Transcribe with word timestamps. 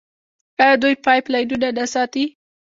آیا 0.61 0.75
دوی 0.81 0.95
پایپ 1.05 1.25
لاینونه 1.33 1.69
نه 1.77 1.85
ساتي؟ 1.93 2.25